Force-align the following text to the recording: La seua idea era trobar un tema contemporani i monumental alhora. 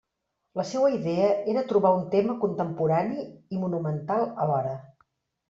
La 0.59 0.63
seua 0.69 0.87
idea 0.95 1.27
era 1.53 1.63
trobar 1.73 1.91
un 1.97 2.07
tema 2.15 2.37
contemporani 2.47 3.27
i 3.27 3.61
monumental 3.67 4.27
alhora. 4.47 4.75